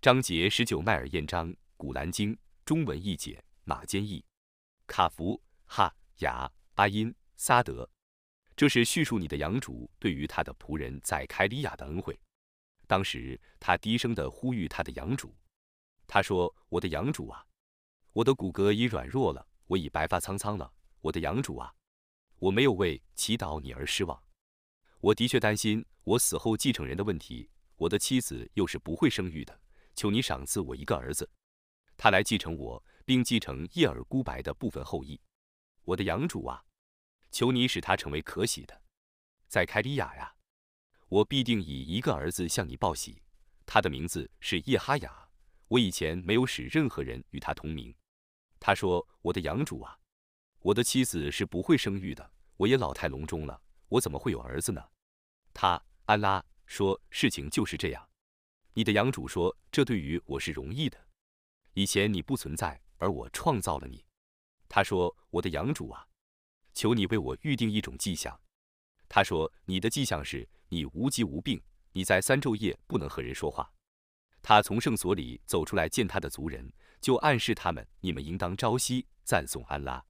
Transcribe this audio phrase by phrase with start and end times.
[0.00, 4.24] 章节十九迈尔燕章，古兰经中文译解，马坚译，
[4.86, 7.86] 卡福哈雅阿因萨德。
[8.56, 12.18] 这是叙述你的养主对于他的仆人在凯里亚的恩惠。
[12.86, 15.36] 当时他低声地呼吁他的养主，
[16.06, 17.44] 他说：“我的养主啊，
[18.14, 20.72] 我的骨骼已软弱了，我已白发苍苍了。
[21.02, 21.74] 我的养主啊，
[22.38, 24.18] 我没有为祈祷你而失望。
[25.00, 27.50] 我的确担心我死后继承人的问题。
[27.76, 29.60] 我的妻子又是不会生育的。”
[30.00, 31.28] 求你赏赐我一个儿子，
[31.98, 35.20] 他来继承我，并继承叶尔孤白的部分后裔。
[35.82, 36.64] 我的养主啊，
[37.30, 38.80] 求你使他成为可喜的。
[39.46, 40.34] 在凯里亚呀，
[41.10, 43.20] 我必定以一个儿子向你报喜，
[43.66, 45.28] 他的名字是叶哈雅。
[45.68, 47.94] 我以前没有使任何人与他同名。
[48.58, 49.98] 他说：“我的养主啊，
[50.60, 53.60] 我的妻子是不会生育的，我也老态龙钟了，
[53.90, 54.82] 我怎么会有儿子呢？”
[55.52, 58.02] 他安拉说：“事情就是这样。”
[58.80, 60.98] 你的养主说：“这对于我是容易的。
[61.74, 64.02] 以前你不存在，而我创造了你。”
[64.70, 66.08] 他说：“我的养主啊，
[66.72, 68.40] 求你为我预定一种迹象。”
[69.06, 73.70] 他说：“你的迹象是你无疾无病，你在三昼夜不能和人说话。”
[74.40, 80.02] 他从圣所里走出来见他的族人，就暗示他们：“你们应当朝夕赞颂安拉，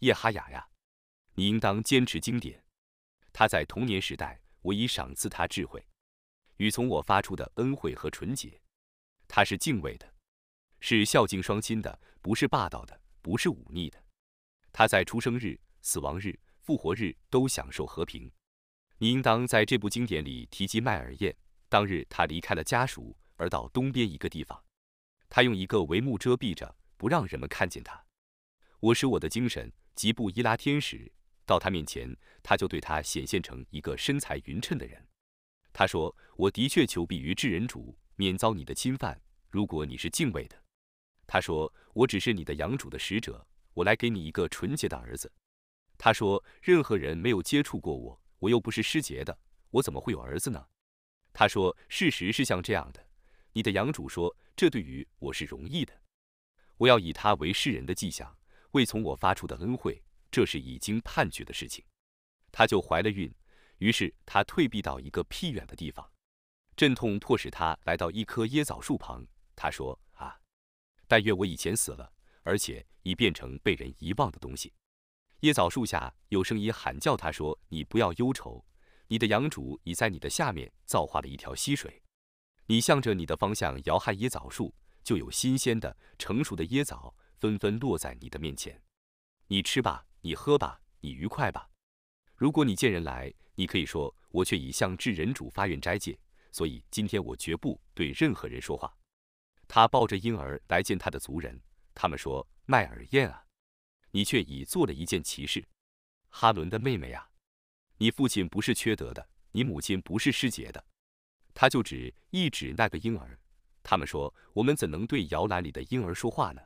[0.00, 0.68] 叶哈雅呀，
[1.32, 2.62] 你应当坚持经典。
[3.32, 5.82] 他在童年时代，我已赏赐他智慧。”
[6.62, 8.62] 与从我发出的恩惠和纯洁，
[9.26, 10.14] 他是敬畏的，
[10.78, 14.00] 是孝敬双亲的，不是霸道的，不是忤逆的。
[14.70, 18.30] 他在出生日、死亡日、复活日都享受和平。
[18.98, 21.36] 你应当在这部经典里提及麦尔燕。
[21.68, 24.64] 当日他离开了家属，而到东边一个地方，
[25.28, 28.00] 他用一个帷幕遮蔽着，不让人们看见他。
[28.78, 31.10] 我使我的精神吉布伊拉天使
[31.44, 35.04] 到他面前，他就对他显现成一个身材匀称的人。
[35.72, 39.18] 他说：“我的确求必于至人主，免遭你的侵犯。
[39.48, 40.62] 如果你是敬畏的。”
[41.26, 45.32] 他说：“我只是你的养主的使者，我来给你一个纯洁的儿子。”
[45.96, 49.38] 他说：“任何人没有接触过我，我又不是失节的，
[49.70, 50.66] 我怎么会有儿子呢？”
[51.32, 53.06] 他说：“事实是像这样的。
[53.54, 55.98] 你的养主说，这对于我是容易的。
[56.76, 58.36] 我要以他为世人的迹象，
[58.72, 61.82] 为从我发出的恩惠，这是已经判决的事情。”
[62.52, 63.32] 他就怀了孕。
[63.82, 66.08] 于是他退避到一个僻远的地方，
[66.76, 69.26] 阵痛迫使他来到一棵椰枣树旁。
[69.56, 70.38] 他说：“啊，
[71.08, 72.12] 但愿我以前死了，
[72.44, 74.72] 而且已变成被人遗忘的东西。”
[75.42, 78.64] 椰枣树下有声音喊叫他说：“你不要忧愁，
[79.08, 82.04] 你的养主已在你的下面造化了一条溪水。
[82.66, 84.72] 你向着你的方向摇撼椰枣树，
[85.02, 88.80] 就有新鲜的成熟的椰枣纷纷落在你的面前。
[89.48, 91.68] 你吃吧，你喝吧，你愉快吧。
[92.36, 96.18] 如果你见人来，你可以说，我却已向至人主发愿斋戒，
[96.50, 98.94] 所以今天我绝不对任何人说话。
[99.68, 101.60] 他抱着婴儿来见他的族人，
[101.94, 103.44] 他们说：“麦尔燕啊，
[104.10, 105.66] 你却已做了一件奇事。
[106.28, 107.30] 哈伦的妹妹啊，
[107.98, 110.84] 你父亲不是缺德的，你母亲不是失节的。”
[111.54, 113.38] 他就指一指那个婴儿。
[113.82, 116.62] 他们说：“我们怎能对摇篮里的婴儿说话呢？”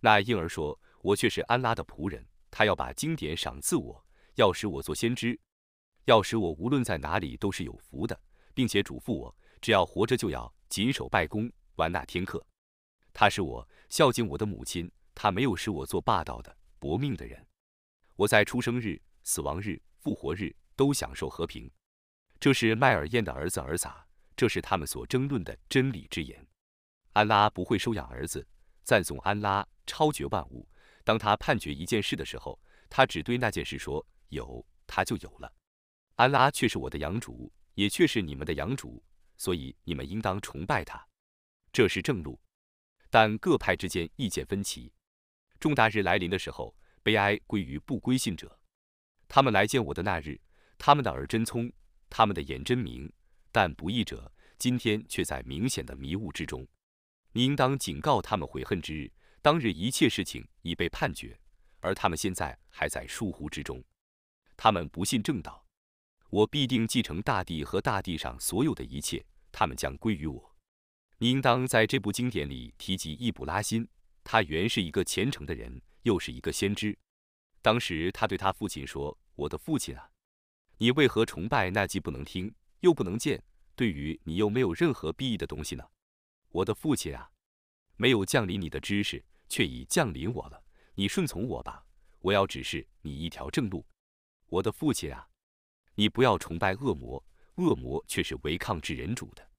[0.00, 4.06] 那婴儿说：“我却是安拉的仆人，他要把经典赏赐我，
[4.36, 5.38] 要使我做先知。”
[6.06, 8.18] 要使我无论在哪里都是有福的，
[8.54, 12.44] 并且嘱咐我，只要活着就要谨守拜功，完纳天课。
[13.12, 17.44] 他是我孝敬我的母亲，他没有使我做霸道的薄命的人。
[18.14, 21.68] 我在出生日、死亡日、复活日都享受和平。
[22.38, 24.06] 这是麦尔燕的儿子儿撒，
[24.36, 26.46] 这是他们所争论的真理之言。
[27.14, 28.46] 安拉不会收养儿子，
[28.84, 30.68] 赞颂安拉超绝万物。
[31.02, 35.52] 当他判决一件事的时候，他只对那件事说有，他就有了。
[36.16, 39.02] 安拉却是我的养主，也却是你们的养主，
[39.36, 41.06] 所以你们应当崇拜他。
[41.72, 42.40] 这是正路。
[43.10, 44.92] 但各派之间意见分歧。
[45.60, 48.58] 重大日来临的时候，悲哀归于不归信者。
[49.28, 50.40] 他们来见我的那日，
[50.78, 51.70] 他们的耳真聪，
[52.08, 53.12] 他们的眼真明，
[53.52, 56.66] 但不义者今天却在明显的迷雾之中。
[57.32, 59.12] 你应当警告他们悔恨之日，
[59.42, 61.38] 当日一切事情已被判决，
[61.80, 63.84] 而他们现在还在疏忽之中。
[64.56, 65.65] 他们不信正道。
[66.30, 70.56] 我必定继承大地和大地上所有的一切，他们将归于我。
[71.18, 73.88] 你应当在这部经典里提及易卜拉欣，
[74.24, 76.98] 他原是一个虔诚的人，又是一个先知。
[77.62, 80.10] 当时他对他父亲说：“我的父亲啊，
[80.78, 83.42] 你为何崇拜那既不能听又不能见，
[83.74, 85.84] 对于你又没有任何裨益的东西呢？
[86.50, 87.30] 我的父亲啊，
[87.96, 90.62] 没有降临你的知识，却已降临我了。
[90.96, 91.86] 你顺从我吧，
[92.20, 93.86] 我要指示你一条正路。
[94.48, 95.28] 我的父亲啊。”
[95.98, 97.22] 你不要崇拜恶魔，
[97.54, 99.50] 恶魔却是违抗至人主的。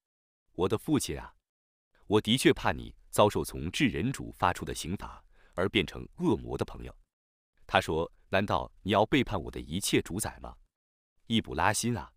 [0.54, 1.34] 我的父亲啊，
[2.06, 5.24] 我的确怕你遭受从至人主发出的刑罚，
[5.56, 6.96] 而变成恶魔的朋友。
[7.66, 10.56] 他说：“难道你要背叛我的一切主宰吗？”
[11.26, 12.14] 易卜拉欣啊，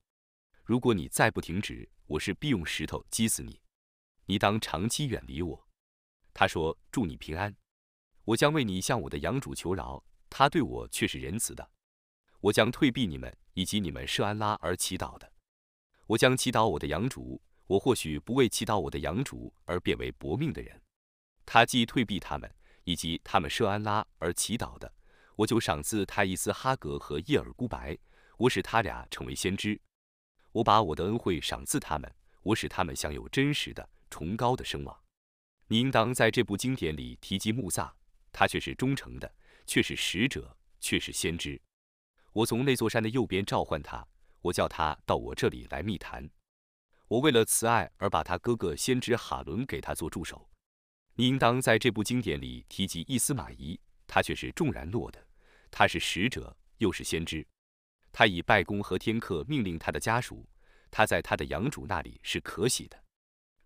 [0.64, 3.58] 如果你再不停止，我是必用石头击死你。
[4.26, 5.68] 你当长期远离我。
[6.34, 7.56] 他说：“祝你平安。”
[8.24, 11.70] 我将为你向我的养主求饶，他对我却是仁慈的。
[12.40, 15.32] 我将退避你们以及你们设安拉而祈祷的。
[16.06, 17.40] 我将祈祷我的养主。
[17.66, 20.82] 我或许不为祈祷我的养主而变为薄命的人。
[21.46, 22.52] 他既退避他们
[22.82, 24.92] 以及他们设安拉而祈祷的，
[25.36, 27.96] 我就赏赐他伊斯哈格和叶尔孤白，
[28.38, 29.80] 我使他俩成为先知。
[30.50, 32.12] 我把我的恩惠赏赐他们，
[32.42, 35.00] 我使他们享有真实的、崇高的声望。
[35.68, 37.94] 你应当在这部经典里提及穆萨，
[38.32, 39.32] 他却是忠诚的，
[39.64, 41.62] 却是使者，却是先知。
[42.32, 44.06] 我从那座山的右边召唤他，
[44.42, 46.30] 我叫他到我这里来密谈。
[47.08, 50.48] 我为了慈爱而把他哥哥先知哈伦给他做助手。
[51.14, 55.26] 你应当在这部经典里提及伊斯马仪，他却是重然落的。
[55.70, 57.44] 他是使者，又是先知。
[58.12, 60.48] 他以拜功和天克命令他的家属。
[60.92, 62.96] 他在他的养主那里是可喜的。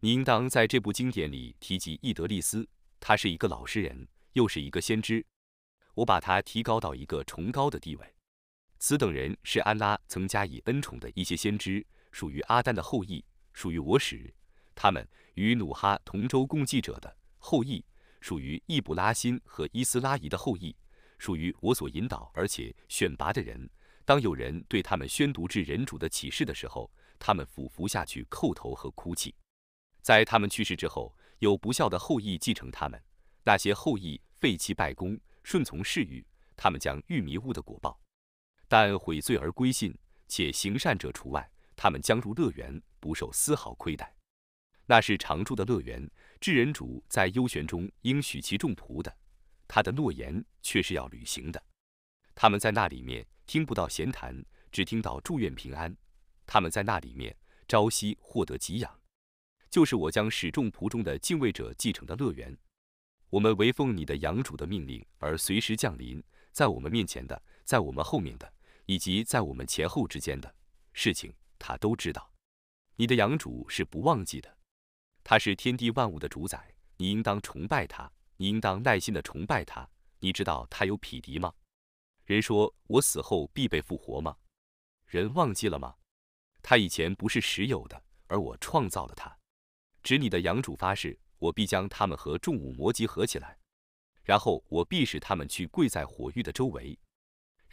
[0.00, 2.68] 你应当在这部经典里提及伊德利斯，
[3.00, 5.24] 他是一个老实人，又是一个先知。
[5.94, 8.13] 我把他提高到一个崇高的地位。
[8.86, 11.82] 此等人是安拉曾加以恩宠的一些先知，
[12.12, 13.24] 属于阿丹的后裔。
[13.54, 14.30] 属于我使
[14.74, 17.82] 他们与努哈同舟共济者的后裔，
[18.20, 20.76] 属于易卜拉欣和伊斯拉仪的后裔，
[21.16, 23.70] 属于我所引导而且选拔的人。
[24.04, 29.34] 当有人对他们宣读至人主的启示的时候，他们俯伏下去叩头和哭泣。
[30.02, 33.02] 在他们去世之后，有不孝的后裔继承他们。
[33.44, 36.22] 那些后裔废弃拜功，顺从誓欲，
[36.54, 37.98] 他们将遇迷雾的果报。
[38.74, 42.82] 但悔罪而归信且行善者除外，他们将入乐园。
[42.98, 44.12] 不受丝毫亏待，
[44.86, 46.10] 那是常住的乐园。
[46.40, 49.16] 智人主在幽玄中应许其众仆的，
[49.68, 51.62] 他的诺言却是要履行的。
[52.34, 55.96] 他们在那里面听不到闲谈，只听到祝愿平安。
[56.44, 57.36] 他们在那里面
[57.68, 58.98] 朝夕获得给养，
[59.70, 62.58] 就是我将使众仆中的敬畏者继承的乐园。
[63.30, 66.20] 我们唯奉你的养主的命令而随时降临，
[66.50, 68.50] 在我们面前的，在我们后面的，
[68.86, 70.54] 以及在我们前后之间的
[70.92, 72.32] 事情，他都知道。
[72.96, 74.56] 你的养主是不忘记的，
[75.22, 79.88] 他是天地万物的主宰，你应当崇拜他，你应当耐心的崇拜他。
[80.20, 81.52] 你知道他有匹敌吗？
[82.24, 84.36] 人说我死后必被复活吗？
[85.06, 85.96] 人忘记了吗？
[86.62, 89.38] 他以前不是实有的，而我创造了他。
[90.02, 93.58] 指你的养主发誓，我必将他们和众五魔集合起来，
[94.22, 96.98] 然后我必使他们去跪在火域的周围，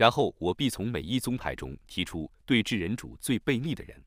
[0.01, 4.03] 然后我必从每一宗派中提出对至人主最悖逆的人。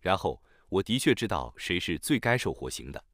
[0.00, 3.04] 然后我的确知道谁是最该受火刑的，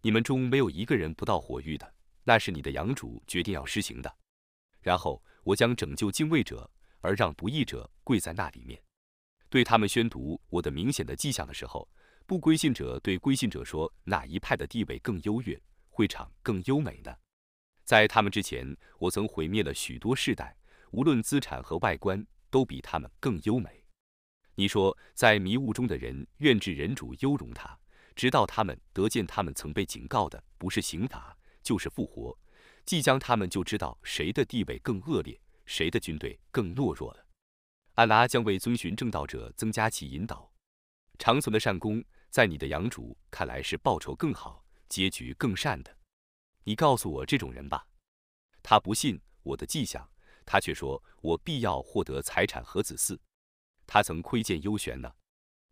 [0.00, 4.16] 你们中没有一个人不到火狱的，那是你的养主决定要施行的。
[4.80, 6.70] 然后我将拯救敬畏者，
[7.00, 8.80] 而让不义者跪在那里面，
[9.50, 11.88] 对他们宣读我的明显的迹象的时候，
[12.24, 17.12] 不归信者对归信者说哪一派的地位更优越，会场更优美呢？
[17.82, 20.56] 在他们之前，我曾毁灭了许多世代，
[20.90, 23.84] 无论资产和外观都比他们更优美。
[24.54, 27.78] 你说，在迷雾中的人愿至人主优容他，
[28.16, 32.36] 直到他们得见他们曾被警告的不是刑罚，就是复活。
[32.84, 37.24] 即将他们就知道谁的地位更恶劣，谁的军队更懦弱了。
[37.94, 40.50] 安拉将为遵循正道者增加其引导。
[41.18, 45.96] 长存的善功，在你的养主看来是报酬更好、结局更善的。
[46.64, 47.86] 你告诉我这种人吧。
[48.62, 50.08] 他不信我的迹象，
[50.50, 53.18] 他却说我必要获得财产和子嗣。
[53.86, 55.14] 他曾窥见幽玄呢，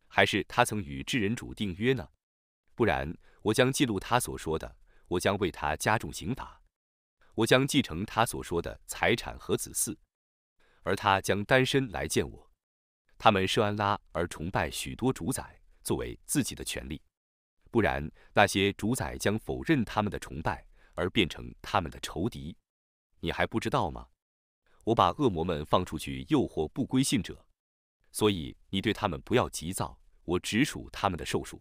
[0.06, 2.06] 还是他曾与智人主订约呢？
[2.75, 4.76] 不然，我将记录他所说的，
[5.09, 6.61] 我将为他加重刑罚，
[7.37, 9.97] 我将继承他所说的财产和子嗣，
[10.83, 12.50] 而他将单身来见我。
[13.16, 17.00] 他们设安拉而崇拜许多主宰作为自己的权利，
[17.71, 22.54] 不然那些主宰将否认他们的崇拜而变成他们的仇敌。
[23.21, 24.06] 你还不知道吗？
[24.86, 27.44] 我把恶魔们放出去诱惑不归信者。
[28.12, 31.60] 所以你对他们不要急躁，我直属他们的寿数。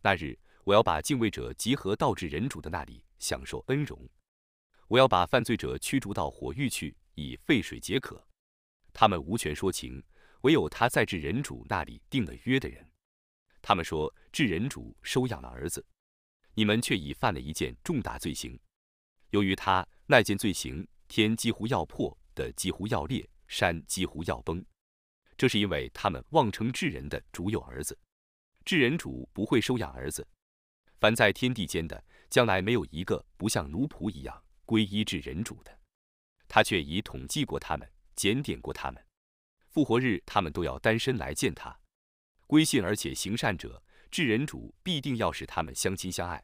[0.00, 4.08] 那日我要把敬畏者集合到至人主的那里，享受恩荣。
[4.88, 8.26] 我要把犯罪者驱逐到火狱去，以沸水解渴。
[8.94, 10.02] 他们无权说情，
[10.40, 12.90] 唯有他在至人主那里定了约的人。
[13.60, 15.84] 他们说至人主收养了儿子，
[16.54, 18.58] 你们却已犯了一件重大罪行。
[19.30, 24.64] 由于他那件罪行，天几乎要破，的几乎要裂，山几乎要崩。
[25.36, 27.98] 这是因为他们妄称智人的主有儿子，
[28.64, 30.24] 智人主不会收养儿子。
[31.00, 35.78] 凡在天地间的，将来没有一个不像奴仆一样皈依至人主的。
[36.48, 39.04] 他却已统计过他们，检点过他们。
[39.68, 41.76] 复活日，他们都要单身来见他。
[42.46, 46.42] 归信而且行善者，智人主必定要使他们相亲相爱。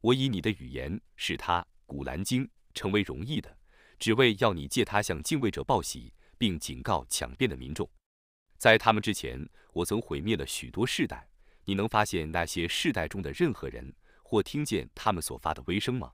[0.00, 3.56] 我以你的语言使他《古兰经》成为容易的，
[4.00, 7.88] 只为要你借他向敬畏者报喜，并警告抢辩的民众。
[8.56, 11.28] 在他们之前，我曾毁灭了许多世代。
[11.66, 16.10] 你能发现那些世代中的任何人，或听见他们所发的威声吗？